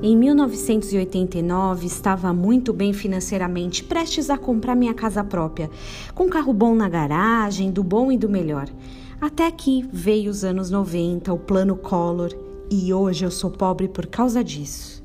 Em 0.00 0.16
1989, 0.16 1.84
estava 1.84 2.32
muito 2.32 2.72
bem 2.72 2.92
financeiramente, 2.92 3.82
prestes 3.82 4.30
a 4.30 4.38
comprar 4.38 4.76
minha 4.76 4.94
casa 4.94 5.24
própria, 5.24 5.68
com 6.14 6.28
carro 6.28 6.52
bom 6.52 6.72
na 6.72 6.88
garagem, 6.88 7.72
do 7.72 7.82
bom 7.82 8.12
e 8.12 8.16
do 8.16 8.28
melhor. 8.28 8.68
Até 9.20 9.50
que 9.50 9.84
veio 9.92 10.30
os 10.30 10.44
anos 10.44 10.70
90, 10.70 11.32
o 11.32 11.38
plano 11.38 11.74
Collor, 11.74 12.30
e 12.70 12.94
hoje 12.94 13.24
eu 13.24 13.30
sou 13.32 13.50
pobre 13.50 13.88
por 13.88 14.06
causa 14.06 14.44
disso. 14.44 15.02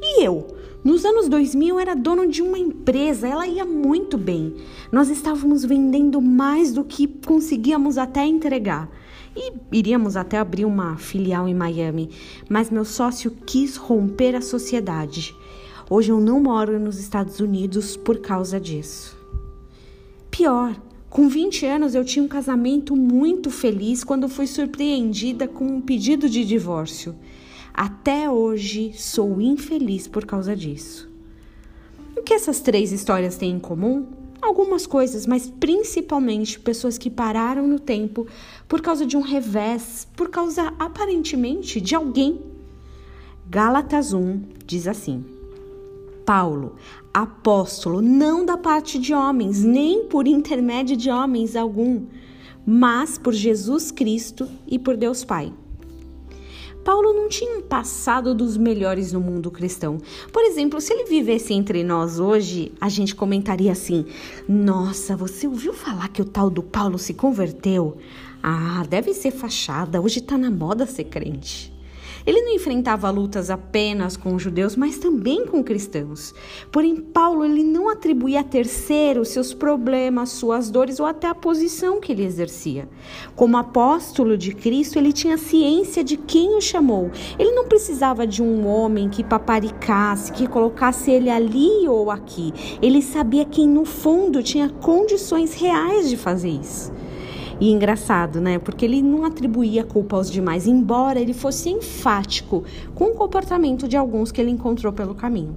E 0.00 0.22
eu? 0.22 0.46
Nos 0.84 1.04
anos 1.04 1.28
2000 1.28 1.80
era 1.80 1.94
dono 1.94 2.28
de 2.28 2.42
uma 2.42 2.58
empresa, 2.58 3.26
ela 3.26 3.46
ia 3.46 3.64
muito 3.64 4.16
bem. 4.16 4.54
Nós 4.92 5.08
estávamos 5.08 5.64
vendendo 5.64 6.20
mais 6.20 6.72
do 6.72 6.84
que 6.84 7.06
conseguíamos 7.06 7.98
até 7.98 8.24
entregar 8.24 8.88
e 9.36 9.52
iríamos 9.70 10.16
até 10.16 10.38
abrir 10.38 10.64
uma 10.64 10.96
filial 10.96 11.46
em 11.46 11.54
Miami, 11.54 12.10
mas 12.48 12.70
meu 12.70 12.84
sócio 12.84 13.30
quis 13.44 13.76
romper 13.76 14.34
a 14.34 14.40
sociedade. 14.40 15.34
Hoje 15.90 16.10
eu 16.10 16.20
não 16.20 16.40
moro 16.40 16.80
nos 16.80 16.98
Estados 16.98 17.38
Unidos 17.38 17.96
por 17.96 18.18
causa 18.18 18.58
disso. 18.58 19.16
Pior, 20.30 20.74
com 21.08 21.28
20 21.28 21.64
anos 21.66 21.94
eu 21.94 22.04
tinha 22.04 22.24
um 22.24 22.28
casamento 22.28 22.96
muito 22.96 23.50
feliz 23.50 24.02
quando 24.02 24.28
fui 24.28 24.46
surpreendida 24.46 25.46
com 25.46 25.64
um 25.64 25.80
pedido 25.80 26.28
de 26.28 26.44
divórcio. 26.44 27.14
Até 27.76 28.30
hoje 28.30 28.94
sou 28.94 29.38
infeliz 29.38 30.08
por 30.08 30.24
causa 30.24 30.56
disso. 30.56 31.10
O 32.16 32.22
que 32.22 32.32
essas 32.32 32.58
três 32.58 32.90
histórias 32.90 33.36
têm 33.36 33.50
em 33.50 33.60
comum? 33.60 34.06
algumas 34.40 34.86
coisas, 34.86 35.26
mas 35.26 35.50
principalmente 35.50 36.60
pessoas 36.60 36.96
que 36.96 37.10
pararam 37.10 37.66
no 37.66 37.80
tempo 37.80 38.26
por 38.68 38.80
causa 38.80 39.04
de 39.04 39.16
um 39.16 39.20
revés, 39.20 40.06
por 40.14 40.30
causa 40.30 40.72
aparentemente 40.78 41.80
de 41.80 41.94
alguém. 41.96 42.40
Gálatas 43.48 44.12
1 44.12 44.40
diz 44.64 44.86
assim: 44.86 45.24
Paulo, 46.24 46.76
apóstolo, 47.12 48.00
não 48.00 48.46
da 48.46 48.56
parte 48.56 48.98
de 48.98 49.12
homens, 49.12 49.64
nem 49.64 50.04
por 50.04 50.28
intermédio 50.28 50.96
de 50.96 51.10
homens 51.10 51.56
algum, 51.56 52.06
mas 52.64 53.18
por 53.18 53.32
Jesus 53.32 53.90
Cristo 53.90 54.48
e 54.66 54.78
por 54.78 54.96
Deus 54.96 55.24
Pai 55.24 55.52
Paulo 56.86 57.12
não 57.12 57.28
tinha 57.28 57.58
um 57.58 57.62
passado 57.62 58.32
dos 58.32 58.56
melhores 58.56 59.12
no 59.12 59.20
mundo 59.20 59.50
cristão. 59.50 59.98
Por 60.32 60.44
exemplo, 60.44 60.80
se 60.80 60.92
ele 60.92 61.06
vivesse 61.06 61.52
entre 61.52 61.82
nós 61.82 62.20
hoje, 62.20 62.70
a 62.80 62.88
gente 62.88 63.12
comentaria 63.12 63.72
assim: 63.72 64.06
Nossa, 64.48 65.16
você 65.16 65.48
ouviu 65.48 65.72
falar 65.72 66.06
que 66.10 66.22
o 66.22 66.24
tal 66.24 66.48
do 66.48 66.62
Paulo 66.62 66.96
se 66.96 67.12
converteu? 67.12 67.96
Ah, 68.40 68.84
deve 68.88 69.12
ser 69.14 69.32
fachada, 69.32 70.00
hoje 70.00 70.20
tá 70.20 70.38
na 70.38 70.48
moda 70.48 70.86
ser 70.86 71.04
crente. 71.04 71.75
Ele 72.24 72.40
não 72.42 72.54
enfrentava 72.54 73.10
lutas 73.10 73.50
apenas 73.50 74.16
com 74.16 74.38
judeus, 74.38 74.76
mas 74.76 74.98
também 74.98 75.46
com 75.46 75.62
cristãos. 75.62 76.34
Porém, 76.70 76.96
Paulo 76.96 77.44
ele 77.44 77.62
não 77.62 77.88
atribuía 77.88 78.40
a 78.40 78.44
terceiros 78.44 79.28
seus 79.28 79.52
problemas, 79.52 80.30
suas 80.30 80.70
dores 80.70 81.00
ou 81.00 81.06
até 81.06 81.26
a 81.26 81.34
posição 81.34 82.00
que 82.00 82.12
ele 82.12 82.24
exercia. 82.24 82.88
Como 83.34 83.56
apóstolo 83.56 84.36
de 84.36 84.54
Cristo, 84.54 84.98
ele 84.98 85.12
tinha 85.12 85.36
ciência 85.36 86.02
de 86.02 86.16
quem 86.16 86.56
o 86.56 86.60
chamou. 86.60 87.10
Ele 87.38 87.52
não 87.52 87.66
precisava 87.66 88.26
de 88.26 88.42
um 88.42 88.66
homem 88.66 89.08
que 89.08 89.24
paparicasse, 89.24 90.32
que 90.32 90.46
colocasse 90.46 91.10
ele 91.10 91.30
ali 91.30 91.88
ou 91.88 92.10
aqui. 92.10 92.52
Ele 92.80 93.02
sabia 93.02 93.44
quem 93.44 93.68
no 93.68 93.84
fundo 93.84 94.42
tinha 94.42 94.68
condições 94.68 95.54
reais 95.54 96.08
de 96.08 96.16
fazer 96.16 96.50
isso. 96.50 96.92
E 97.58 97.70
engraçado, 97.70 98.38
né? 98.38 98.58
Porque 98.58 98.84
ele 98.84 99.00
não 99.00 99.24
atribuía 99.24 99.82
culpa 99.82 100.16
aos 100.16 100.30
demais, 100.30 100.66
embora 100.66 101.18
ele 101.18 101.32
fosse 101.32 101.70
enfático 101.70 102.64
com 102.94 103.06
o 103.06 103.14
comportamento 103.14 103.88
de 103.88 103.96
alguns 103.96 104.30
que 104.30 104.40
ele 104.40 104.50
encontrou 104.50 104.92
pelo 104.92 105.14
caminho. 105.14 105.56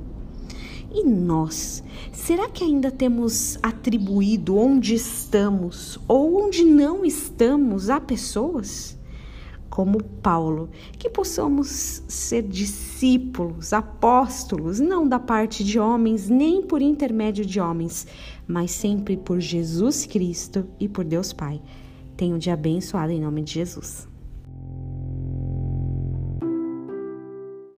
E 0.91 1.03
nós, 1.03 1.83
será 2.13 2.47
que 2.47 2.63
ainda 2.63 2.89
temos 2.89 3.59
atribuído 3.61 4.57
onde 4.57 4.95
estamos 4.95 5.99
ou 6.07 6.41
onde 6.41 6.63
não 6.63 7.03
estamos 7.03 7.89
a 7.89 7.99
pessoas? 7.99 8.97
Como 9.69 10.01
Paulo, 10.01 10.69
que 10.97 11.09
possamos 11.09 12.01
ser 12.07 12.41
discípulos, 12.41 13.71
apóstolos, 13.71 14.79
não 14.79 15.07
da 15.07 15.19
parte 15.19 15.63
de 15.63 15.77
homens, 15.77 16.27
nem 16.27 16.61
por 16.63 16.81
intermédio 16.81 17.45
de 17.45 17.59
homens, 17.59 18.07
mas 18.47 18.71
sempre 18.71 19.15
por 19.15 19.39
Jesus 19.39 20.05
Cristo 20.05 20.65
e 20.79 20.89
por 20.89 21.03
Deus 21.05 21.31
Pai. 21.31 21.61
Tenha 22.19 22.35
um 22.35 22.37
dia 22.37 22.53
abençoado 22.53 23.13
em 23.13 23.21
nome 23.21 23.41
de 23.41 23.53
Jesus. 23.53 24.05